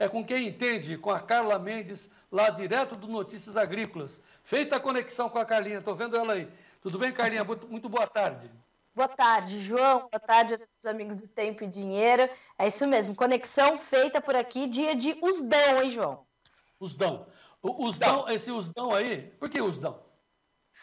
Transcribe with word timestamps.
é 0.00 0.08
com 0.08 0.24
quem 0.24 0.48
entende, 0.48 0.96
com 0.96 1.10
a 1.10 1.20
Carla 1.20 1.58
Mendes, 1.58 2.08
lá 2.32 2.48
direto 2.48 2.96
do 2.96 3.06
Notícias 3.06 3.54
Agrícolas. 3.54 4.18
Feita 4.42 4.76
a 4.76 4.80
conexão 4.80 5.28
com 5.28 5.38
a 5.38 5.44
Carlinha, 5.44 5.76
estou 5.76 5.94
vendo 5.94 6.16
ela 6.16 6.32
aí. 6.32 6.48
Tudo 6.80 6.98
bem, 6.98 7.12
Carlinha? 7.12 7.44
Muito, 7.44 7.86
boa 7.86 8.06
tarde. 8.06 8.50
Boa 8.94 9.08
tarde, 9.08 9.60
João. 9.60 10.08
Boa 10.10 10.18
tarde 10.18 10.54
a 10.54 10.58
todos 10.58 10.72
os 10.78 10.86
amigos 10.86 11.20
do 11.20 11.28
Tempo 11.28 11.64
e 11.64 11.68
Dinheiro. 11.68 12.30
É 12.58 12.66
isso 12.66 12.86
mesmo, 12.86 13.14
conexão 13.14 13.78
feita 13.78 14.22
por 14.22 14.34
aqui, 14.34 14.66
dia 14.66 14.96
de 14.96 15.18
Usdão, 15.20 15.82
hein, 15.82 15.90
João? 15.90 16.26
Usdão. 16.80 17.26
O 17.62 17.84
Usdão, 17.84 18.26
esse 18.30 18.50
Usdão 18.50 18.94
aí, 18.94 19.20
por 19.38 19.50
que 19.50 19.60
Usdão? 19.60 20.00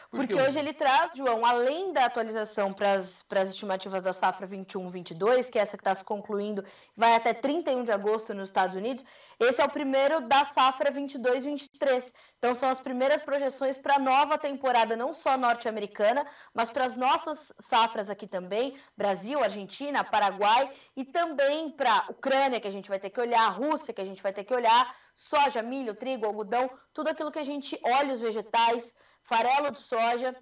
Porque 0.09 0.33
hoje 0.33 0.57
ele 0.57 0.73
traz, 0.73 1.15
João, 1.15 1.45
além 1.45 1.91
da 1.91 2.05
atualização 2.05 2.71
para 2.71 2.93
as 2.93 3.49
estimativas 3.49 4.03
da 4.03 4.13
safra 4.13 4.47
21-22, 4.47 5.49
que 5.49 5.59
é 5.59 5.61
essa 5.61 5.75
que 5.75 5.81
está 5.81 5.93
se 5.93 6.03
concluindo, 6.03 6.63
vai 6.95 7.15
até 7.15 7.33
31 7.33 7.83
de 7.83 7.91
agosto 7.91 8.33
nos 8.33 8.49
Estados 8.49 8.75
Unidos, 8.75 9.03
esse 9.39 9.61
é 9.61 9.65
o 9.65 9.69
primeiro 9.69 10.21
da 10.21 10.43
safra 10.43 10.91
22-23. 10.91 12.13
Então, 12.37 12.53
são 12.53 12.69
as 12.69 12.79
primeiras 12.79 13.21
projeções 13.21 13.77
para 13.77 13.95
a 13.95 13.99
nova 13.99 14.37
temporada, 14.37 14.95
não 14.95 15.11
só 15.11 15.37
norte-americana, 15.37 16.25
mas 16.53 16.69
para 16.69 16.85
as 16.85 16.95
nossas 16.95 17.53
safras 17.59 18.09
aqui 18.09 18.27
também, 18.27 18.75
Brasil, 18.95 19.43
Argentina, 19.43 20.03
Paraguai, 20.03 20.69
e 20.95 21.03
também 21.03 21.69
para 21.71 21.91
a 21.91 22.11
Ucrânia, 22.11 22.59
que 22.59 22.67
a 22.67 22.71
gente 22.71 22.89
vai 22.89 22.99
ter 22.99 23.09
que 23.09 23.19
olhar, 23.19 23.41
a 23.41 23.49
Rússia, 23.49 23.93
que 23.93 24.01
a 24.01 24.05
gente 24.05 24.21
vai 24.23 24.31
ter 24.31 24.43
que 24.43 24.53
olhar, 24.53 24.95
soja, 25.15 25.61
milho, 25.61 25.95
trigo, 25.95 26.25
algodão, 26.25 26.69
tudo 26.93 27.09
aquilo 27.09 27.31
que 27.31 27.39
a 27.39 27.43
gente 27.43 27.77
olha 27.83 28.13
os 28.13 28.21
vegetais 28.21 28.95
farelo 29.27 29.71
de 29.71 29.79
soja. 29.79 30.35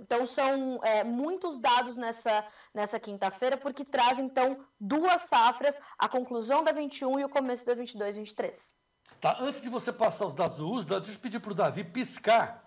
Então, 0.00 0.26
são 0.26 0.80
é, 0.82 1.04
muitos 1.04 1.58
dados 1.58 1.96
nessa, 1.96 2.44
nessa 2.74 2.98
quinta-feira, 2.98 3.56
porque 3.56 3.84
traz, 3.84 4.18
então, 4.18 4.58
duas 4.78 5.22
safras, 5.22 5.78
a 5.96 6.08
conclusão 6.08 6.64
da 6.64 6.72
21 6.72 7.20
e 7.20 7.24
o 7.24 7.28
começo 7.28 7.64
da 7.64 7.74
22, 7.74 8.16
23. 8.16 8.74
Tá, 9.20 9.36
antes 9.40 9.60
de 9.60 9.68
você 9.68 9.92
passar 9.92 10.26
os 10.26 10.34
dados 10.34 10.58
do 10.58 10.68
uso, 10.68 10.86
deixa 10.86 11.12
eu 11.12 11.20
pedir 11.20 11.38
para 11.38 11.52
o 11.52 11.54
Davi 11.54 11.84
piscar 11.84 12.64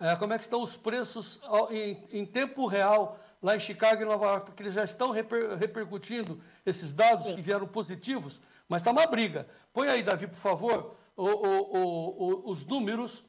é, 0.00 0.16
como 0.16 0.32
é 0.32 0.38
que 0.38 0.44
estão 0.44 0.62
os 0.62 0.76
preços 0.76 1.38
em, 1.70 2.08
em, 2.10 2.24
tempo 2.24 2.66
real 2.66 3.18
lá 3.42 3.54
em 3.54 3.60
Chicago 3.60 4.00
e 4.00 4.06
Nova 4.06 4.26
York, 4.26 4.46
porque 4.46 4.62
eles 4.62 4.72
já 4.72 4.82
estão 4.82 5.10
reper, 5.10 5.58
repercutindo 5.58 6.42
esses 6.64 6.94
dados 6.94 7.26
Sim. 7.26 7.36
que 7.36 7.42
vieram 7.42 7.68
positivos, 7.68 8.40
mas 8.66 8.80
está 8.80 8.90
uma 8.90 9.06
briga. 9.06 9.46
Põe 9.74 9.88
aí, 9.88 10.02
Davi, 10.02 10.26
por 10.26 10.38
favor, 10.38 10.96
o, 11.14 11.26
o, 11.26 12.46
o, 12.46 12.50
os 12.50 12.64
números 12.64 13.22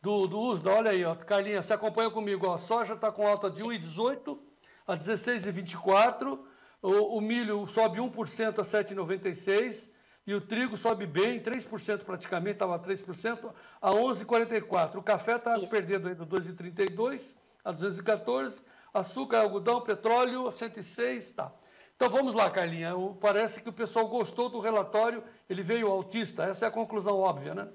do, 0.00 0.26
do 0.26 0.38
USDA. 0.38 0.70
Olha 0.70 0.90
aí, 0.90 1.04
ó, 1.04 1.14
Carlinha, 1.14 1.62
você 1.62 1.72
acompanha 1.72 2.10
comigo. 2.10 2.46
Ó, 2.46 2.54
a 2.54 2.58
soja 2.58 2.94
está 2.94 3.10
com 3.10 3.26
alta 3.26 3.50
de 3.50 3.64
1,18 3.64 4.38
a 4.86 4.96
16,24. 4.96 6.38
O, 6.80 7.18
o 7.18 7.20
milho 7.20 7.66
sobe 7.66 7.98
1% 7.98 8.58
a 8.58 8.62
7,96. 8.62 9.92
E 10.26 10.34
o 10.34 10.42
trigo 10.42 10.76
sobe 10.76 11.06
bem, 11.06 11.40
3% 11.40 12.04
praticamente, 12.04 12.56
estava 12.56 12.78
3%, 12.78 13.50
a 13.80 13.90
11,44. 13.90 14.96
O 14.96 15.02
café 15.02 15.36
está 15.36 15.58
perdendo 15.58 16.08
ainda 16.08 16.26
2,32 16.26 17.38
a 17.64 17.72
214. 17.72 18.62
Açúcar, 18.92 19.40
algodão, 19.40 19.80
petróleo, 19.80 20.50
106, 20.50 21.30
tá. 21.30 21.50
Então 21.96 22.10
vamos 22.10 22.34
lá, 22.34 22.50
Carlinha. 22.50 22.92
Parece 23.18 23.62
que 23.62 23.70
o 23.70 23.72
pessoal 23.72 24.06
gostou 24.06 24.50
do 24.50 24.60
relatório, 24.60 25.24
ele 25.48 25.62
veio 25.62 25.88
autista. 25.88 26.44
Essa 26.44 26.66
é 26.66 26.68
a 26.68 26.70
conclusão 26.70 27.18
óbvia, 27.18 27.54
né? 27.54 27.66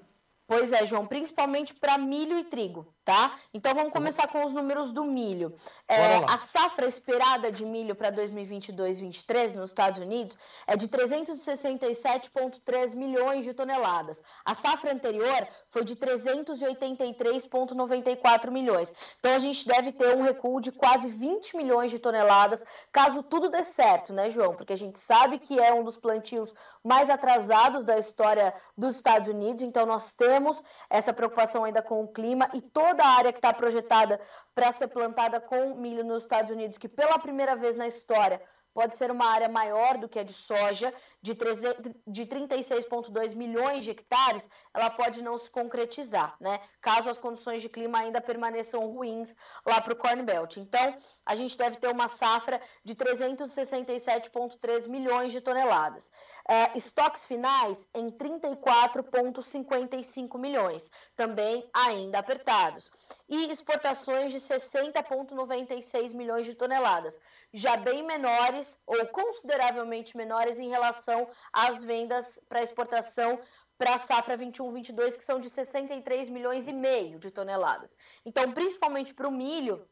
Pois 0.46 0.72
é, 0.72 0.84
João, 0.86 1.06
principalmente 1.06 1.74
para 1.74 1.98
milho 1.98 2.38
e 2.38 2.44
trigo 2.44 2.94
tá? 3.04 3.38
Então 3.52 3.74
vamos 3.74 3.92
começar 3.92 4.26
com 4.28 4.44
os 4.44 4.52
números 4.52 4.90
do 4.90 5.04
milho. 5.04 5.54
É, 5.94 6.24
a 6.28 6.36
safra 6.38 6.86
esperada 6.86 7.52
de 7.52 7.64
milho 7.64 7.94
para 7.94 8.10
2022-23 8.12 9.54
nos 9.54 9.70
Estados 9.70 10.00
Unidos 10.00 10.36
é 10.66 10.76
de 10.76 10.88
367,3 10.88 12.96
milhões 12.96 13.44
de 13.44 13.54
toneladas. 13.54 14.20
A 14.44 14.54
safra 14.54 14.92
anterior 14.92 15.46
foi 15.68 15.84
de 15.84 15.94
383,94 15.96 18.50
milhões. 18.50 18.92
Então 19.18 19.34
a 19.34 19.38
gente 19.38 19.66
deve 19.66 19.92
ter 19.92 20.14
um 20.16 20.22
recuo 20.22 20.60
de 20.60 20.72
quase 20.72 21.08
20 21.08 21.56
milhões 21.56 21.90
de 21.90 21.98
toneladas, 21.98 22.62
caso 22.92 23.22
tudo 23.22 23.48
dê 23.48 23.64
certo, 23.64 24.12
né, 24.12 24.28
João? 24.30 24.54
Porque 24.54 24.72
a 24.72 24.76
gente 24.76 24.98
sabe 24.98 25.38
que 25.38 25.58
é 25.58 25.72
um 25.72 25.84
dos 25.84 25.96
plantios 25.96 26.52
mais 26.84 27.08
atrasados 27.08 27.84
da 27.84 27.98
história 27.98 28.52
dos 28.76 28.96
Estados 28.96 29.28
Unidos. 29.28 29.62
Então 29.62 29.86
nós 29.86 30.12
temos 30.12 30.62
essa 30.90 31.12
preocupação 31.12 31.64
ainda 31.64 31.82
com 31.82 32.02
o 32.02 32.08
clima 32.08 32.48
e 32.52 32.60
toda 32.60 33.02
a 33.02 33.16
área 33.16 33.32
que 33.32 33.38
está 33.38 33.52
projetada 33.52 34.20
para 34.54 34.70
ser 34.72 34.88
plantada 34.88 35.40
com 35.40 35.74
milho 35.74 36.04
nos 36.04 36.22
Estados 36.22 36.50
Unidos, 36.50 36.78
que 36.78 36.88
pela 36.88 37.18
primeira 37.18 37.56
vez 37.56 37.76
na 37.76 37.86
história 37.86 38.40
pode 38.72 38.96
ser 38.96 39.10
uma 39.10 39.26
área 39.26 39.48
maior 39.48 39.98
do 39.98 40.08
que 40.08 40.18
a 40.18 40.24
de 40.24 40.32
soja, 40.32 40.92
de, 41.24 41.32
de 42.06 42.26
36,2 42.26 43.34
milhões 43.34 43.82
de 43.82 43.92
hectares, 43.92 44.46
ela 44.74 44.90
pode 44.90 45.24
não 45.24 45.38
se 45.38 45.50
concretizar, 45.50 46.36
né? 46.38 46.60
Caso 46.82 47.08
as 47.08 47.16
condições 47.16 47.62
de 47.62 47.70
clima 47.70 48.00
ainda 48.00 48.20
permaneçam 48.20 48.86
ruins 48.86 49.34
lá 49.64 49.80
para 49.80 49.94
o 49.94 49.96
Corn 49.96 50.22
Belt. 50.22 50.58
Então, 50.58 50.94
a 51.24 51.34
gente 51.34 51.56
deve 51.56 51.76
ter 51.76 51.88
uma 51.88 52.08
safra 52.08 52.60
de 52.84 52.94
367,3 52.94 54.86
milhões 54.86 55.32
de 55.32 55.40
toneladas. 55.40 56.12
É, 56.46 56.76
estoques 56.76 57.24
finais 57.24 57.88
em 57.94 58.10
34,55 58.10 60.38
milhões, 60.38 60.90
também 61.16 61.66
ainda 61.72 62.18
apertados. 62.18 62.90
E 63.26 63.50
exportações 63.50 64.30
de 64.30 64.40
60,96 64.40 66.14
milhões 66.14 66.44
de 66.44 66.54
toneladas, 66.54 67.18
já 67.50 67.78
bem 67.78 68.02
menores 68.02 68.76
ou 68.86 69.06
consideravelmente 69.06 70.18
menores 70.18 70.58
em 70.58 70.68
relação 70.68 71.13
às 71.52 71.84
vendas 71.84 72.40
para 72.48 72.62
exportação 72.62 73.40
para 73.76 73.94
a 73.94 73.98
safra 73.98 74.38
21-22, 74.38 75.16
que 75.16 75.24
são 75.24 75.40
de 75.40 75.50
63 75.50 76.28
milhões 76.28 76.68
e 76.68 76.72
meio 76.72 77.18
de 77.18 77.30
toneladas. 77.30 77.96
Então, 78.24 78.52
principalmente 78.52 79.12
para 79.12 79.28
o 79.28 79.32
milho, 79.32 79.84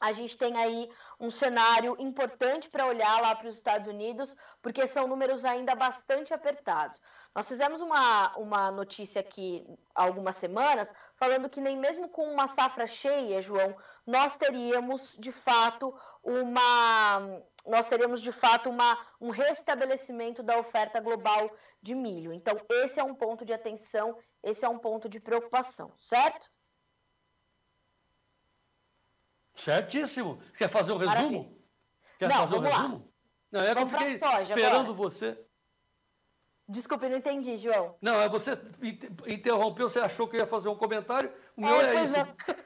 a 0.00 0.12
gente 0.12 0.36
tem 0.36 0.56
aí 0.56 0.90
um 1.18 1.30
cenário 1.30 1.96
importante 1.98 2.68
para 2.68 2.86
olhar 2.86 3.20
lá 3.20 3.34
para 3.34 3.48
os 3.48 3.54
Estados 3.54 3.88
Unidos, 3.88 4.36
porque 4.60 4.86
são 4.86 5.06
números 5.06 5.44
ainda 5.44 5.74
bastante 5.74 6.34
apertados. 6.34 7.00
Nós 7.34 7.48
fizemos 7.48 7.80
uma, 7.80 8.36
uma 8.36 8.70
notícia 8.70 9.20
aqui 9.20 9.66
há 9.94 10.04
algumas 10.04 10.36
semanas, 10.36 10.92
falando 11.16 11.48
que 11.48 11.60
nem 11.60 11.76
mesmo 11.76 12.08
com 12.08 12.24
uma 12.30 12.46
safra 12.46 12.86
cheia, 12.86 13.40
João, 13.40 13.76
nós 14.06 14.36
teríamos 14.36 15.16
de 15.18 15.32
fato 15.32 15.94
uma. 16.22 17.40
Nós 17.66 17.86
teríamos 17.86 18.20
de 18.20 18.30
fato 18.30 18.68
uma, 18.68 18.98
um 19.18 19.30
restabelecimento 19.30 20.42
da 20.42 20.58
oferta 20.58 21.00
global 21.00 21.50
de 21.80 21.94
milho. 21.94 22.30
Então, 22.32 22.60
esse 22.70 23.00
é 23.00 23.04
um 23.04 23.14
ponto 23.14 23.42
de 23.42 23.54
atenção, 23.54 24.18
esse 24.42 24.66
é 24.66 24.68
um 24.68 24.78
ponto 24.78 25.08
de 25.08 25.18
preocupação, 25.18 25.94
certo? 25.96 26.50
Certíssimo. 29.54 30.40
Quer 30.56 30.68
fazer 30.68 30.92
um 30.92 30.96
resumo? 30.96 31.56
Quer 32.18 32.28
não, 32.28 32.36
fazer 32.36 32.54
um 32.56 32.60
resumo? 32.60 32.96
Lá. 32.96 33.14
Não, 33.52 33.60
é 33.60 33.74
que 33.74 33.82
eu 33.82 33.88
fiquei 33.88 34.12
esperando 34.40 34.80
agora. 34.80 34.92
você. 34.92 35.38
Desculpe, 36.68 37.08
não 37.08 37.18
entendi, 37.18 37.56
João. 37.56 37.96
Não, 38.00 38.20
é 38.20 38.28
você 38.28 38.58
interrompeu, 39.26 39.88
você 39.88 40.00
achou 40.00 40.26
que 40.26 40.36
eu 40.36 40.40
ia 40.40 40.46
fazer 40.46 40.68
um 40.68 40.76
comentário. 40.76 41.30
O 41.56 41.60
meu 41.60 41.80
é, 41.80 41.96
é 41.96 42.04
isso. 42.04 42.16
Não. 42.16 42.26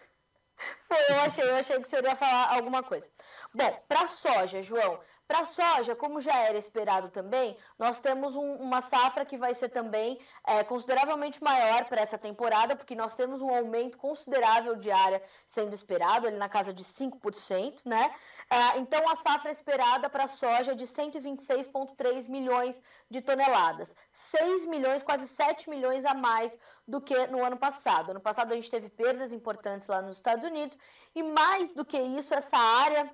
Foi, 0.88 0.98
eu 1.10 1.20
achei, 1.20 1.44
eu 1.44 1.56
achei 1.56 1.76
que 1.76 1.82
o 1.82 1.88
senhor 1.88 2.04
ia 2.04 2.16
falar 2.16 2.54
alguma 2.54 2.82
coisa. 2.82 3.08
Bom, 3.54 3.84
para 3.86 4.08
soja, 4.08 4.62
João, 4.62 4.98
para 5.28 5.40
a 5.40 5.44
soja, 5.44 5.94
como 5.94 6.22
já 6.22 6.34
era 6.38 6.56
esperado 6.56 7.10
também, 7.10 7.54
nós 7.78 8.00
temos 8.00 8.34
um, 8.34 8.54
uma 8.54 8.80
safra 8.80 9.26
que 9.26 9.36
vai 9.36 9.52
ser 9.52 9.68
também 9.68 10.18
é, 10.46 10.64
consideravelmente 10.64 11.44
maior 11.44 11.84
para 11.84 12.00
essa 12.00 12.16
temporada, 12.16 12.74
porque 12.74 12.94
nós 12.94 13.14
temos 13.14 13.42
um 13.42 13.54
aumento 13.54 13.98
considerável 13.98 14.74
de 14.74 14.90
área 14.90 15.22
sendo 15.46 15.74
esperado, 15.74 16.26
ali 16.26 16.38
na 16.38 16.48
casa 16.48 16.72
de 16.72 16.82
5%, 16.82 17.80
né? 17.84 18.10
É, 18.50 18.78
então, 18.78 19.06
a 19.06 19.14
safra 19.16 19.50
esperada 19.50 20.08
para 20.08 20.24
a 20.24 20.28
soja 20.28 20.72
é 20.72 20.74
de 20.74 20.86
126,3 20.86 22.26
milhões 22.26 22.80
de 23.10 23.20
toneladas, 23.20 23.94
6 24.10 24.64
milhões, 24.64 25.02
quase 25.02 25.28
7 25.28 25.68
milhões 25.68 26.06
a 26.06 26.14
mais 26.14 26.58
do 26.86 27.02
que 27.02 27.26
no 27.26 27.44
ano 27.44 27.58
passado. 27.58 28.12
Ano 28.12 28.20
passado 28.20 28.52
a 28.52 28.54
gente 28.54 28.70
teve 28.70 28.88
perdas 28.88 29.34
importantes 29.34 29.88
lá 29.88 30.00
nos 30.00 30.16
Estados 30.16 30.46
Unidos, 30.46 30.78
e 31.14 31.22
mais 31.22 31.74
do 31.74 31.84
que 31.84 31.98
isso, 31.98 32.32
essa 32.32 32.56
área 32.56 33.12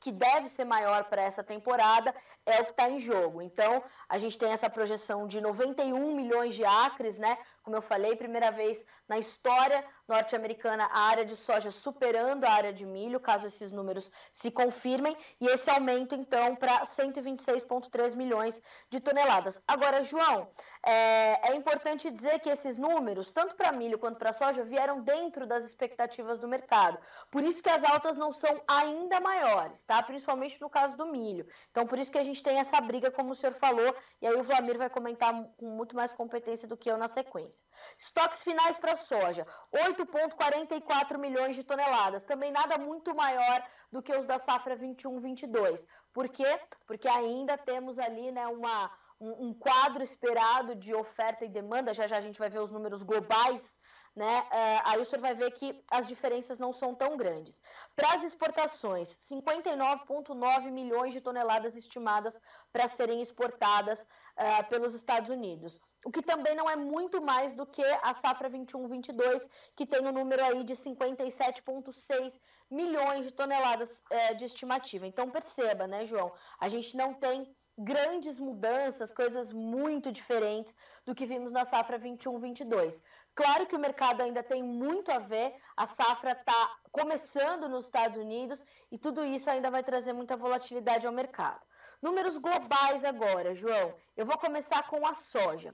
que 0.00 0.12
deve 0.12 0.48
ser 0.48 0.64
maior 0.64 1.04
para 1.04 1.22
essa 1.22 1.42
temporada 1.42 2.14
é 2.46 2.60
o 2.60 2.64
que 2.64 2.70
está 2.70 2.88
em 2.88 3.00
jogo. 3.00 3.42
Então, 3.42 3.82
a 4.08 4.18
gente 4.18 4.38
tem 4.38 4.50
essa 4.50 4.70
projeção 4.70 5.26
de 5.26 5.40
91 5.40 6.14
milhões 6.14 6.54
de 6.54 6.64
acres, 6.64 7.18
né? 7.18 7.36
Como 7.68 7.76
eu 7.76 7.82
falei, 7.82 8.16
primeira 8.16 8.50
vez 8.50 8.82
na 9.06 9.18
história 9.18 9.84
norte-americana 10.08 10.84
a 10.90 11.00
área 11.00 11.22
de 11.22 11.36
soja 11.36 11.70
superando 11.70 12.46
a 12.46 12.50
área 12.50 12.72
de 12.72 12.86
milho, 12.86 13.20
caso 13.20 13.44
esses 13.44 13.70
números 13.70 14.10
se 14.32 14.50
confirmem, 14.50 15.14
e 15.38 15.46
esse 15.48 15.68
aumento 15.68 16.14
então 16.14 16.56
para 16.56 16.86
126,3 16.86 18.16
milhões 18.16 18.62
de 18.88 19.00
toneladas. 19.00 19.60
Agora, 19.68 20.02
João, 20.02 20.48
é, 20.82 21.50
é, 21.50 21.54
importante 21.54 22.10
dizer 22.10 22.38
que 22.38 22.48
esses 22.48 22.78
números, 22.78 23.30
tanto 23.30 23.54
para 23.54 23.70
milho 23.72 23.98
quanto 23.98 24.16
para 24.16 24.32
soja, 24.32 24.64
vieram 24.64 25.02
dentro 25.02 25.46
das 25.46 25.64
expectativas 25.64 26.38
do 26.38 26.48
mercado. 26.48 26.98
Por 27.30 27.44
isso 27.44 27.62
que 27.62 27.68
as 27.68 27.84
altas 27.84 28.16
não 28.16 28.32
são 28.32 28.62
ainda 28.66 29.20
maiores, 29.20 29.82
tá? 29.82 30.02
Principalmente 30.02 30.58
no 30.60 30.70
caso 30.70 30.96
do 30.96 31.04
milho. 31.04 31.46
Então, 31.70 31.86
por 31.86 31.98
isso 31.98 32.10
que 32.10 32.18
a 32.18 32.22
gente 32.22 32.42
tem 32.42 32.58
essa 32.58 32.80
briga, 32.80 33.10
como 33.10 33.32
o 33.32 33.34
senhor 33.34 33.54
falou, 33.54 33.94
e 34.22 34.26
aí 34.26 34.34
o 34.34 34.42
Vlamir 34.42 34.78
vai 34.78 34.88
comentar 34.88 35.34
com 35.58 35.66
muito 35.66 35.94
mais 35.94 36.12
competência 36.12 36.66
do 36.66 36.76
que 36.76 36.90
eu 36.90 36.96
na 36.96 37.08
sequência. 37.08 37.57
Estoques 37.98 38.42
finais 38.42 38.78
para 38.78 38.96
soja, 38.96 39.46
8,44 39.72 41.18
milhões 41.18 41.56
de 41.56 41.64
toneladas, 41.64 42.22
também 42.22 42.52
nada 42.52 42.78
muito 42.78 43.14
maior 43.14 43.62
do 43.90 44.02
que 44.02 44.14
os 44.14 44.26
da 44.26 44.38
safra 44.38 44.76
21-22. 44.76 45.86
Por 46.12 46.28
quê? 46.28 46.60
Porque 46.86 47.08
ainda 47.08 47.56
temos 47.56 47.98
ali 47.98 48.30
né, 48.30 48.46
uma, 48.46 48.90
um, 49.20 49.48
um 49.48 49.54
quadro 49.54 50.02
esperado 50.02 50.74
de 50.74 50.94
oferta 50.94 51.44
e 51.44 51.48
demanda, 51.48 51.94
já 51.94 52.06
já 52.06 52.16
a 52.16 52.20
gente 52.20 52.38
vai 52.38 52.50
ver 52.50 52.60
os 52.60 52.70
números 52.70 53.02
globais 53.02 53.78
né? 54.18 54.40
Uh, 54.40 54.80
aí 54.84 55.00
o 55.00 55.04
senhor 55.04 55.22
vai 55.22 55.32
ver 55.32 55.52
que 55.52 55.80
as 55.88 56.04
diferenças 56.04 56.58
não 56.58 56.72
são 56.72 56.92
tão 56.92 57.16
grandes. 57.16 57.62
Para 57.94 58.14
as 58.14 58.24
exportações, 58.24 59.08
59,9 59.08 60.72
milhões 60.72 61.12
de 61.12 61.20
toneladas 61.20 61.76
estimadas 61.76 62.40
para 62.72 62.88
serem 62.88 63.20
exportadas 63.20 64.02
uh, 64.02 64.68
pelos 64.68 64.92
Estados 64.92 65.30
Unidos. 65.30 65.80
O 66.04 66.10
que 66.10 66.20
também 66.20 66.56
não 66.56 66.68
é 66.68 66.74
muito 66.74 67.22
mais 67.22 67.54
do 67.54 67.64
que 67.64 67.84
a 68.02 68.12
safra 68.12 68.50
21-22, 68.50 69.48
que 69.76 69.86
tem 69.86 70.04
um 70.04 70.12
número 70.12 70.44
aí 70.44 70.64
de 70.64 70.74
57,6 70.74 72.40
milhões 72.68 73.24
de 73.26 73.32
toneladas 73.32 74.02
uh, 74.10 74.34
de 74.34 74.44
estimativa. 74.46 75.06
Então 75.06 75.30
perceba, 75.30 75.86
né, 75.86 76.04
João? 76.04 76.32
A 76.58 76.68
gente 76.68 76.96
não 76.96 77.14
tem 77.14 77.48
grandes 77.78 78.40
mudanças, 78.40 79.12
coisas 79.12 79.52
muito 79.52 80.10
diferentes 80.10 80.74
do 81.06 81.14
que 81.14 81.24
vimos 81.24 81.52
na 81.52 81.64
safra 81.64 81.98
21-22. 81.98 83.00
Claro 83.38 83.66
que 83.68 83.76
o 83.76 83.78
mercado 83.78 84.20
ainda 84.20 84.42
tem 84.42 84.64
muito 84.64 85.12
a 85.12 85.20
ver, 85.20 85.54
a 85.76 85.86
safra 85.86 86.32
está 86.32 86.76
começando 86.90 87.68
nos 87.68 87.84
Estados 87.84 88.16
Unidos 88.16 88.64
e 88.90 88.98
tudo 88.98 89.24
isso 89.24 89.48
ainda 89.48 89.70
vai 89.70 89.84
trazer 89.84 90.12
muita 90.12 90.36
volatilidade 90.36 91.06
ao 91.06 91.12
mercado. 91.12 91.64
Números 92.02 92.36
globais 92.36 93.04
agora, 93.04 93.54
João. 93.54 93.94
Eu 94.16 94.26
vou 94.26 94.36
começar 94.38 94.88
com 94.88 95.06
a 95.06 95.14
soja. 95.14 95.72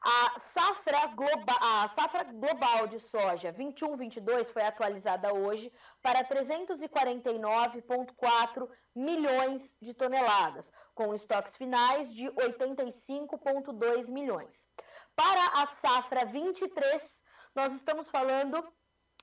A 0.00 0.38
safra, 0.38 1.08
global, 1.08 1.58
a 1.60 1.86
safra 1.88 2.24
global 2.24 2.86
de 2.86 2.98
soja 2.98 3.52
21-22 3.52 4.50
foi 4.50 4.62
atualizada 4.62 5.34
hoje 5.34 5.70
para 6.02 6.24
349,4 6.24 8.66
milhões 8.94 9.76
de 9.78 9.92
toneladas, 9.92 10.72
com 10.94 11.12
estoques 11.12 11.54
finais 11.54 12.14
de 12.14 12.30
85,2 12.30 14.10
milhões. 14.10 14.66
Para 15.16 15.62
a 15.62 15.66
safra 15.66 16.24
23, 16.24 17.22
nós 17.54 17.72
estamos 17.72 18.10
falando 18.10 18.66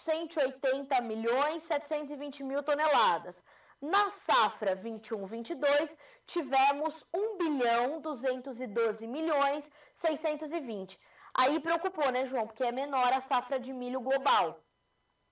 180 0.00 1.00
milhões 1.02 1.62
720 1.62 2.42
mil 2.44 2.62
toneladas. 2.62 3.44
Na 3.80 4.10
safra 4.10 4.76
21-22, 4.76 5.96
tivemos 6.26 7.06
1 7.14 7.38
bilhão 7.38 8.00
212 8.00 9.06
milhões 9.06 9.70
620. 9.94 10.98
Aí 11.34 11.58
preocupou, 11.60 12.10
né, 12.10 12.26
João? 12.26 12.46
Porque 12.46 12.64
é 12.64 12.72
menor 12.72 13.12
a 13.12 13.20
safra 13.20 13.58
de 13.58 13.72
milho 13.72 14.00
global. 14.00 14.60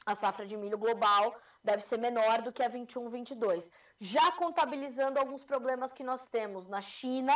A 0.07 0.15
safra 0.15 0.47
de 0.47 0.57
milho 0.57 0.79
global 0.79 1.37
deve 1.63 1.83
ser 1.83 1.99
menor 1.99 2.41
do 2.41 2.53
que 2.53 2.63
a 2.63 2.71
21-22. 2.71 3.71
Já 3.99 4.33
contabilizando 4.33 5.19
alguns 5.19 5.45
problemas 5.45 5.93
que 5.93 6.03
nós 6.03 6.27
temos 6.29 6.67
na 6.67 6.81
China, 6.81 7.35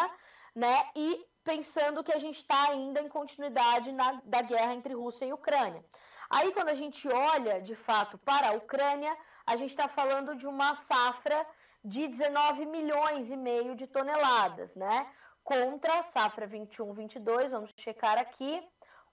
né? 0.55 0.91
E 0.97 1.27
pensando 1.45 2.05
que 2.05 2.13
a 2.13 2.19
gente 2.19 2.37
está 2.37 2.71
ainda 2.71 3.01
em 3.01 3.09
continuidade 3.09 3.93
na, 3.93 4.21
da 4.25 4.43
guerra 4.43 4.73
entre 4.75 4.95
Rússia 4.95 5.27
e 5.27 5.33
Ucrânia. 5.33 5.85
Aí, 6.37 6.51
quando 6.53 6.71
a 6.71 6.75
gente 6.83 7.07
olha 7.09 7.61
de 7.61 7.75
fato 7.75 8.17
para 8.17 8.49
a 8.49 8.53
Ucrânia, 8.53 9.15
a 9.45 9.55
gente 9.55 9.69
está 9.69 9.87
falando 9.87 10.35
de 10.35 10.47
uma 10.47 10.75
safra 10.75 11.47
de 11.85 12.09
19 12.09 12.65
milhões 12.65 13.31
e 13.31 13.37
meio 13.37 13.75
de 13.75 13.87
toneladas, 13.87 14.75
né? 14.75 15.07
Contra 15.45 15.99
a 15.99 16.03
safra 16.03 16.49
21-22, 16.49 17.51
vamos 17.51 17.71
checar 17.77 18.17
aqui, 18.19 18.67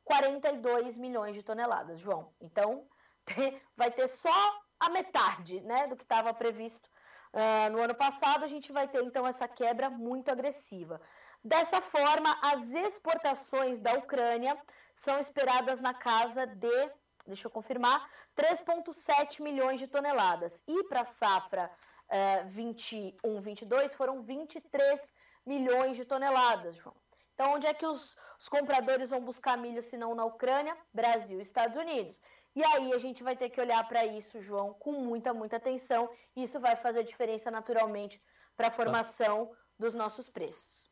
42 0.05 0.97
milhões 0.97 1.35
de 1.35 1.43
toneladas, 1.43 1.99
João. 1.99 2.31
Então, 2.39 2.87
vai 3.75 3.91
ter 3.91 4.07
só 4.07 4.61
a 4.79 4.89
metade 4.89 5.59
né, 5.61 5.87
do 5.87 5.97
que 5.97 6.03
estava 6.03 6.33
previsto 6.33 6.89
uh, 7.33 7.69
no 7.69 7.81
ano 7.81 7.95
passado. 7.95 8.45
A 8.45 8.47
gente 8.47 8.71
vai 8.71 8.87
ter, 8.87 9.03
então, 9.03 9.27
essa 9.27 9.45
quebra 9.45 9.89
muito 9.89 10.31
agressiva. 10.31 11.01
Dessa 11.43 11.81
forma, 11.81 12.37
as 12.41 12.73
exportações 12.73 13.81
da 13.81 13.93
Ucrânia 13.93 14.57
são 14.95 15.17
esperadas 15.19 15.81
na 15.81 15.93
casa 15.93 16.45
de, 16.45 16.91
deixa 17.29 17.47
eu 17.47 17.51
confirmar, 17.51 18.09
3,7 18.35 19.41
milhões 19.41 19.79
de 19.79 19.87
toneladas. 19.87 20.63
E 20.67 20.83
para 20.83 21.01
a 21.01 21.05
safra 21.05 21.71
uh, 22.09 22.49
21-22 22.49 23.95
foram 23.95 24.21
23 24.21 25.15
milhões 25.45 25.97
de 25.97 26.05
toneladas, 26.05 26.75
João. 26.75 26.95
Então, 27.33 27.53
onde 27.53 27.65
é 27.67 27.73
que 27.73 27.85
os, 27.85 28.17
os 28.37 28.49
compradores 28.49 29.11
vão 29.11 29.23
buscar 29.23 29.57
milho 29.57 29.81
se 29.81 29.97
não 29.97 30.13
na 30.13 30.25
Ucrânia? 30.25 30.75
Brasil 30.93 31.39
e 31.39 31.41
Estados 31.41 31.77
Unidos. 31.77 32.21
E 32.53 32.63
aí 32.63 32.91
a 32.91 32.97
gente 32.97 33.23
vai 33.23 33.35
ter 33.35 33.49
que 33.49 33.61
olhar 33.61 33.87
para 33.87 34.05
isso, 34.05 34.41
João, 34.41 34.73
com 34.73 34.91
muita, 34.91 35.33
muita 35.33 35.55
atenção. 35.55 36.09
Isso 36.35 36.59
vai 36.59 36.75
fazer 36.75 37.03
diferença 37.03 37.49
naturalmente 37.49 38.21
para 38.57 38.67
a 38.67 38.71
formação 38.71 39.45
tá. 39.45 39.55
dos 39.77 39.93
nossos 39.93 40.29
preços. 40.29 40.91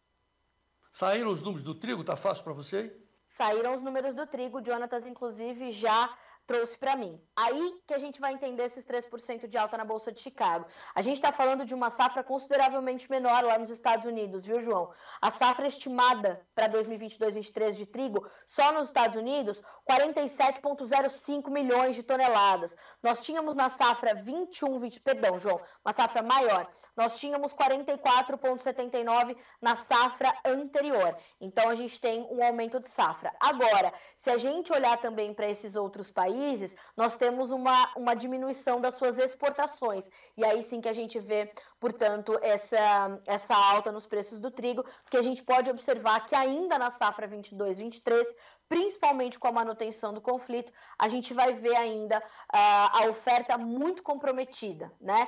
Saíram 0.94 1.32
os 1.32 1.41
números 1.41 1.63
do 1.63 1.75
trigo? 1.75 2.03
Tá 2.03 2.15
fácil 2.15 2.44
para 2.44 2.53
você? 2.53 2.96
Saíram 3.27 3.74
os 3.74 3.81
números 3.81 4.13
do 4.13 4.25
trigo. 4.25 4.63
Jonatas, 4.63 5.05
inclusive, 5.05 5.72
já 5.72 6.10
trouxe 6.48 6.77
para 6.77 6.96
mim. 6.96 7.22
Aí 7.36 7.82
que 7.86 7.94
a 7.94 7.98
gente 7.98 8.22
vai 8.22 8.34
entender 8.34 8.63
esses 8.63 8.86
3% 8.86 9.48
de 9.48 9.58
alta 9.58 9.77
na 9.77 9.84
Bolsa 9.84 10.12
de 10.13 10.22
Chicago. 10.22 10.66
A 10.96 11.01
gente 11.01 11.16
está 11.16 11.32
falando 11.32 11.66
de 11.66 11.75
uma 11.75 11.89
safra 11.89 12.24
consideravelmente 12.24 13.12
menor 13.12 13.44
lá 13.44 13.60
nos 13.60 13.70
Estados 13.70 14.06
Unidos, 14.06 14.46
viu, 14.46 14.62
João? 14.62 14.89
A 15.22 15.30
safra 15.30 15.68
estimada 15.68 16.42
para 16.56 16.70
2022-23 16.70 17.74
de 17.74 17.86
trigo, 17.86 18.25
só 18.46 18.72
nos 18.72 18.88
Estados 18.88 19.18
Unidos, 19.18 19.62
47,05 19.88 21.50
milhões 21.51 21.96
de 21.96 22.04
toneladas. 22.04 22.75
Nós 23.04 23.20
tínhamos 23.20 23.56
na 23.56 23.68
safra 23.68 24.16
21, 24.16 24.77
20, 24.77 25.01
perdão, 25.01 25.38
João, 25.38 25.60
uma 25.84 25.92
safra 25.92 26.22
maior. 26.22 26.68
Nós 26.96 27.20
tínhamos 27.20 27.54
44,79 27.54 29.36
na 29.62 29.75
safra 29.75 30.34
anterior. 30.46 31.16
Então 31.42 31.70
a 31.70 31.75
gente 31.75 32.00
tem 32.00 32.25
um 32.32 32.42
aumento 32.44 32.80
de 32.80 32.88
safra. 32.88 33.36
Agora, 33.39 33.94
se 34.16 34.30
a 34.30 34.38
gente 34.38 34.72
olhar 34.72 34.98
também 34.98 35.34
para 35.34 35.50
esses 35.50 35.75
outros 35.75 36.10
países, 36.10 36.37
países, 36.38 36.75
nós 36.96 37.15
temos 37.15 37.51
uma, 37.51 37.89
uma 37.96 38.13
diminuição 38.13 38.79
das 38.79 38.94
suas 38.94 39.17
exportações. 39.17 40.10
E 40.38 40.46
aí 40.46 40.62
sim 40.62 40.79
que 40.79 40.88
a 40.88 40.94
gente 40.94 41.20
vê, 41.20 41.51
portanto, 41.79 42.38
essa, 42.41 43.20
essa 43.27 43.56
alta 43.56 43.91
nos 43.91 44.06
preços 44.06 44.39
do 44.39 44.51
trigo, 44.51 44.86
porque 45.03 45.17
a 45.17 45.22
gente 45.22 45.44
pode 45.44 45.70
observar 45.70 46.25
que 46.25 46.36
ainda 46.36 46.77
na 46.77 46.89
safra 46.89 47.27
22-23, 47.27 48.24
principalmente 48.70 49.39
com 49.39 49.48
a 49.48 49.51
manutenção 49.51 50.13
do 50.13 50.22
conflito, 50.22 50.72
a 50.98 51.08
gente 51.08 51.34
vai 51.34 51.53
ver 51.53 51.75
ainda 51.75 52.20
uh, 52.20 52.24
a 52.53 53.08
oferta 53.10 53.58
muito 53.58 54.03
comprometida, 54.03 54.91
né? 55.01 55.27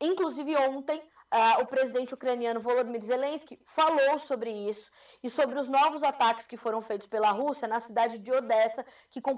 Inclusive 0.00 0.56
ontem 0.56 1.02
Uh, 1.34 1.62
o 1.62 1.66
presidente 1.66 2.14
ucraniano 2.14 2.60
Volodymyr 2.60 3.02
Zelensky 3.02 3.58
falou 3.64 4.20
sobre 4.20 4.50
isso 4.50 4.88
e 5.20 5.28
sobre 5.28 5.58
os 5.58 5.66
novos 5.66 6.04
ataques 6.04 6.46
que 6.46 6.56
foram 6.56 6.80
feitos 6.80 7.08
pela 7.08 7.32
Rússia 7.32 7.66
na 7.66 7.80
cidade 7.80 8.18
de 8.18 8.30
Odessa, 8.30 8.86
que 9.10 9.20
com 9.20 9.36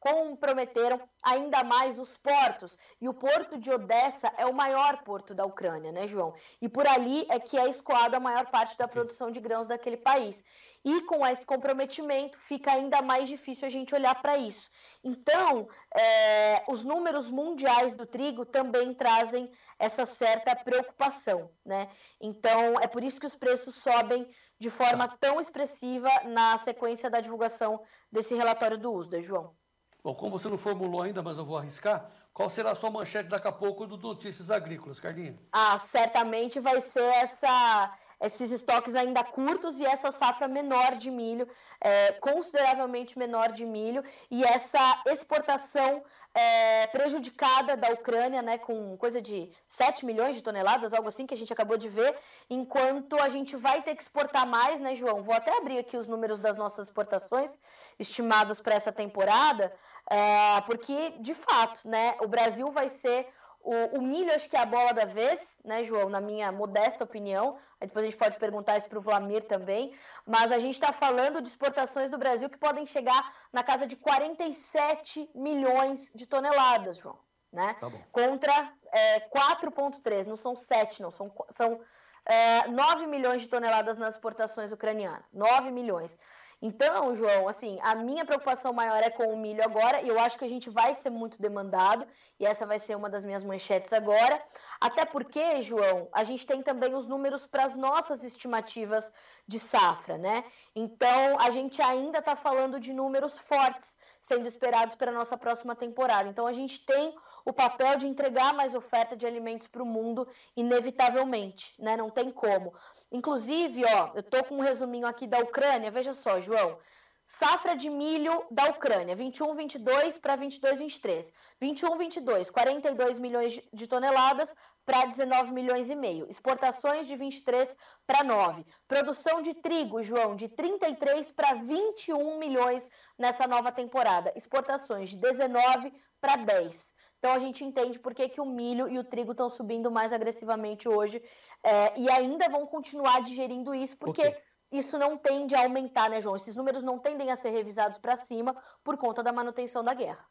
comprometeram 0.00 1.00
ainda 1.22 1.64
mais 1.64 1.98
os 1.98 2.16
portos. 2.16 2.78
E 3.00 3.08
o 3.08 3.14
porto 3.14 3.58
de 3.58 3.70
Odessa 3.70 4.32
é 4.36 4.46
o 4.46 4.54
maior 4.54 5.02
porto 5.02 5.34
da 5.34 5.44
Ucrânia, 5.44 5.90
né, 5.92 6.06
João? 6.06 6.34
E 6.60 6.68
por 6.68 6.86
ali 6.86 7.26
é 7.28 7.38
que 7.38 7.58
é 7.58 7.68
escoada 7.68 8.16
a 8.16 8.20
maior 8.20 8.46
parte 8.46 8.76
da 8.78 8.86
produção 8.86 9.30
de 9.30 9.40
grãos 9.40 9.66
daquele 9.66 9.96
país. 9.96 10.44
E 10.84 11.00
com 11.02 11.26
esse 11.26 11.44
comprometimento 11.44 12.38
fica 12.38 12.72
ainda 12.72 13.02
mais 13.02 13.28
difícil 13.28 13.66
a 13.66 13.70
gente 13.70 13.94
olhar 13.94 14.14
para 14.22 14.38
isso. 14.38 14.70
Então, 15.02 15.68
é, 15.92 16.62
os 16.68 16.84
números 16.84 17.28
mundiais 17.30 17.94
do 17.94 18.06
trigo 18.06 18.44
também 18.44 18.94
trazem 18.94 19.50
essa 19.78 20.04
certa 20.04 20.56
preocupação, 20.56 21.50
né? 21.64 21.88
Então, 22.20 22.80
é 22.80 22.86
por 22.86 23.02
isso 23.02 23.20
que 23.20 23.26
os 23.26 23.36
preços 23.36 23.76
sobem 23.76 24.28
de 24.58 24.68
forma 24.68 25.08
tão 25.20 25.40
expressiva 25.40 26.10
na 26.24 26.58
sequência 26.58 27.08
da 27.08 27.20
divulgação 27.20 27.80
desse 28.10 28.34
relatório 28.34 28.76
do 28.76 28.92
USDA, 28.92 29.22
João. 29.22 29.54
Bom, 30.02 30.14
como 30.14 30.38
você 30.38 30.48
não 30.48 30.58
formulou 30.58 31.02
ainda, 31.02 31.22
mas 31.22 31.36
eu 31.38 31.44
vou 31.44 31.58
arriscar, 31.58 32.10
qual 32.32 32.48
será 32.48 32.70
a 32.70 32.74
sua 32.74 32.90
manchete 32.90 33.28
daqui 33.28 33.48
a 33.48 33.52
pouco 33.52 33.86
do 33.86 33.96
Notícias 33.96 34.50
Agrícolas, 34.50 35.00
Carlinha? 35.00 35.38
Ah, 35.52 35.76
certamente 35.76 36.60
vai 36.60 36.80
ser 36.80 37.02
essa 37.02 37.92
esses 38.20 38.50
estoques 38.50 38.94
ainda 38.94 39.22
curtos 39.22 39.78
e 39.78 39.86
essa 39.86 40.10
safra 40.10 40.48
menor 40.48 40.96
de 40.96 41.10
milho, 41.10 41.48
é, 41.80 42.12
consideravelmente 42.12 43.18
menor 43.18 43.52
de 43.52 43.64
milho, 43.64 44.02
e 44.30 44.44
essa 44.44 45.02
exportação 45.06 46.02
é, 46.34 46.86
prejudicada 46.88 47.76
da 47.76 47.90
Ucrânia, 47.90 48.42
né, 48.42 48.58
com 48.58 48.96
coisa 48.96 49.20
de 49.20 49.50
7 49.66 50.04
milhões 50.04 50.36
de 50.36 50.42
toneladas, 50.42 50.92
algo 50.92 51.08
assim 51.08 51.26
que 51.26 51.34
a 51.34 51.36
gente 51.36 51.52
acabou 51.52 51.76
de 51.76 51.88
ver, 51.88 52.14
enquanto 52.50 53.16
a 53.20 53.28
gente 53.28 53.56
vai 53.56 53.82
ter 53.82 53.94
que 53.94 54.02
exportar 54.02 54.46
mais, 54.46 54.80
né, 54.80 54.94
João? 54.94 55.22
Vou 55.22 55.34
até 55.34 55.56
abrir 55.56 55.78
aqui 55.78 55.96
os 55.96 56.06
números 56.06 56.38
das 56.40 56.56
nossas 56.56 56.86
exportações 56.86 57.58
estimados 57.98 58.60
para 58.60 58.74
essa 58.74 58.92
temporada, 58.92 59.72
é, 60.10 60.60
porque, 60.62 61.10
de 61.18 61.34
fato, 61.34 61.88
né, 61.88 62.16
o 62.20 62.28
Brasil 62.28 62.70
vai 62.70 62.88
ser 62.88 63.26
o, 63.60 63.98
o, 63.98 64.02
milho 64.02 64.34
acho 64.34 64.48
que 64.48 64.56
é 64.56 64.60
a 64.60 64.66
bola 64.66 64.92
da 64.92 65.04
vez, 65.04 65.60
né, 65.64 65.82
João? 65.82 66.08
Na 66.08 66.20
minha 66.20 66.50
modesta 66.50 67.04
opinião. 67.04 67.56
Aí 67.80 67.86
depois 67.86 68.04
a 68.04 68.08
gente 68.08 68.18
pode 68.18 68.36
perguntar 68.38 68.76
isso 68.76 68.88
para 68.88 68.98
o 68.98 69.02
Vlamir 69.02 69.44
também. 69.44 69.94
Mas 70.26 70.52
a 70.52 70.58
gente 70.58 70.74
está 70.74 70.92
falando 70.92 71.42
de 71.42 71.48
exportações 71.48 72.08
do 72.08 72.18
Brasil 72.18 72.48
que 72.48 72.56
podem 72.56 72.86
chegar 72.86 73.34
na 73.52 73.62
casa 73.62 73.86
de 73.86 73.96
47 73.96 75.30
milhões 75.34 76.12
de 76.14 76.26
toneladas, 76.26 76.98
João. 76.98 77.18
Né? 77.52 77.74
Tá 77.80 77.90
Contra 78.12 78.72
é, 78.92 79.20
4,3, 79.28 80.26
não 80.26 80.36
são 80.36 80.54
7, 80.54 81.02
não, 81.02 81.10
são, 81.10 81.32
são 81.48 81.80
é, 82.26 82.68
9 82.68 83.06
milhões 83.06 83.40
de 83.40 83.48
toneladas 83.48 83.96
nas 83.96 84.14
exportações 84.14 84.70
ucranianas. 84.70 85.34
9 85.34 85.70
milhões. 85.70 86.18
Então, 86.60 87.14
João, 87.14 87.46
assim, 87.46 87.78
a 87.82 87.94
minha 87.94 88.24
preocupação 88.24 88.72
maior 88.72 89.00
é 89.00 89.10
com 89.10 89.32
o 89.32 89.36
milho 89.36 89.62
agora, 89.62 90.02
e 90.02 90.08
eu 90.08 90.18
acho 90.18 90.36
que 90.36 90.44
a 90.44 90.48
gente 90.48 90.68
vai 90.68 90.92
ser 90.92 91.10
muito 91.10 91.40
demandado, 91.40 92.04
e 92.38 92.44
essa 92.44 92.66
vai 92.66 92.80
ser 92.80 92.96
uma 92.96 93.08
das 93.08 93.24
minhas 93.24 93.44
manchetes 93.44 93.92
agora. 93.92 94.42
Até 94.80 95.04
porque, 95.04 95.62
João, 95.62 96.08
a 96.12 96.24
gente 96.24 96.46
tem 96.46 96.60
também 96.60 96.94
os 96.94 97.06
números 97.06 97.46
para 97.46 97.64
as 97.64 97.76
nossas 97.76 98.24
estimativas 98.24 99.12
de 99.46 99.58
safra, 99.58 100.18
né? 100.18 100.44
Então, 100.74 101.38
a 101.40 101.50
gente 101.50 101.80
ainda 101.80 102.18
está 102.18 102.36
falando 102.36 102.78
de 102.78 102.92
números 102.92 103.38
fortes 103.38 103.96
sendo 104.20 104.46
esperados 104.46 104.94
para 104.94 105.10
a 105.10 105.14
nossa 105.14 105.36
próxima 105.38 105.74
temporada. 105.74 106.28
Então, 106.28 106.46
a 106.46 106.52
gente 106.52 106.84
tem 106.84 107.16
o 107.44 107.52
papel 107.52 107.96
de 107.96 108.06
entregar 108.06 108.52
mais 108.52 108.74
oferta 108.74 109.16
de 109.16 109.26
alimentos 109.26 109.66
para 109.68 109.82
o 109.82 109.86
mundo, 109.86 110.28
inevitavelmente, 110.56 111.74
né? 111.80 111.96
Não 111.96 112.10
tem 112.10 112.30
como. 112.30 112.74
Inclusive, 113.10 113.84
ó, 113.84 114.12
eu 114.14 114.22
tô 114.22 114.44
com 114.44 114.56
um 114.56 114.60
resuminho 114.60 115.06
aqui 115.06 115.26
da 115.26 115.38
Ucrânia. 115.38 115.90
Veja 115.90 116.12
só, 116.12 116.38
João. 116.40 116.78
Safra 117.24 117.76
de 117.76 117.90
milho 117.90 118.46
da 118.50 118.70
Ucrânia, 118.70 119.14
21, 119.14 119.52
22 119.52 120.16
para 120.16 120.34
22, 120.34 120.78
23. 120.78 121.30
21, 121.60 121.96
22, 121.98 122.48
42 122.48 123.18
milhões 123.18 123.60
de 123.70 123.86
toneladas 123.86 124.54
para 124.86 125.04
19 125.04 125.52
milhões 125.52 125.90
e 125.90 125.94
meio. 125.94 126.26
Exportações 126.30 127.06
de 127.06 127.14
23 127.16 127.76
para 128.06 128.24
9. 128.24 128.64
Produção 128.86 129.42
de 129.42 129.52
trigo, 129.52 130.02
João, 130.02 130.34
de 130.34 130.48
33 130.48 131.30
para 131.32 131.52
21 131.56 132.38
milhões 132.38 132.88
nessa 133.18 133.46
nova 133.46 133.70
temporada. 133.70 134.32
Exportações 134.34 135.10
de 135.10 135.18
19 135.18 135.92
para 136.22 136.36
10. 136.36 136.94
Então 137.18 137.32
a 137.32 137.38
gente 137.38 137.64
entende 137.64 137.98
por 137.98 138.14
que, 138.14 138.28
que 138.28 138.40
o 138.40 138.46
milho 138.46 138.88
e 138.88 138.98
o 138.98 139.04
trigo 139.04 139.32
estão 139.32 139.50
subindo 139.50 139.90
mais 139.90 140.12
agressivamente 140.12 140.88
hoje 140.88 141.22
é, 141.62 141.98
e 141.98 142.08
ainda 142.10 142.48
vão 142.48 142.66
continuar 142.66 143.22
digerindo 143.22 143.74
isso, 143.74 143.96
porque 143.96 144.26
okay. 144.26 144.40
isso 144.72 144.98
não 144.98 145.16
tende 145.16 145.54
a 145.54 145.60
aumentar, 145.60 146.08
né, 146.08 146.20
João? 146.20 146.36
Esses 146.36 146.54
números 146.54 146.82
não 146.82 146.98
tendem 146.98 147.30
a 147.30 147.36
ser 147.36 147.50
revisados 147.50 147.98
para 147.98 148.16
cima 148.16 148.56
por 148.84 148.96
conta 148.96 149.22
da 149.22 149.32
manutenção 149.32 149.82
da 149.82 149.94
guerra. 149.94 150.24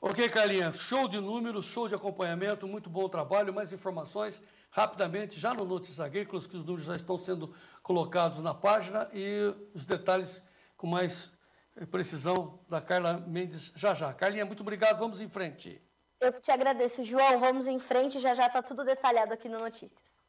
Ok, 0.00 0.28
Carlinha, 0.28 0.70
show 0.72 1.08
de 1.08 1.18
números, 1.18 1.64
show 1.64 1.88
de 1.88 1.94
acompanhamento, 1.94 2.68
muito 2.68 2.90
bom 2.90 3.08
trabalho. 3.08 3.54
Mais 3.54 3.72
informações 3.72 4.42
rapidamente 4.70 5.40
já 5.40 5.54
no 5.54 5.64
Notícias 5.64 6.00
Agrícolas, 6.00 6.46
que 6.46 6.56
os 6.56 6.64
números 6.64 6.84
já 6.84 6.96
estão 6.96 7.16
sendo 7.16 7.54
colocados 7.82 8.40
na 8.40 8.52
página 8.52 9.08
e 9.14 9.54
os 9.72 9.86
detalhes 9.86 10.42
com 10.76 10.86
mais 10.86 11.30
eh, 11.76 11.86
precisão 11.86 12.58
da 12.68 12.82
Carla 12.82 13.24
Mendes 13.26 13.72
já 13.74 13.94
já. 13.94 14.12
Carlinha, 14.12 14.44
muito 14.44 14.60
obrigado, 14.60 14.98
vamos 14.98 15.22
em 15.22 15.28
frente. 15.28 15.80
Eu 16.20 16.32
que 16.32 16.40
te 16.40 16.50
agradeço, 16.50 17.04
João. 17.04 17.38
Vamos 17.40 17.66
em 17.66 17.78
frente, 17.78 18.18
já 18.18 18.34
já 18.34 18.46
está 18.46 18.62
tudo 18.62 18.84
detalhado 18.84 19.32
aqui 19.32 19.48
no 19.48 19.58
Notícias. 19.58 20.23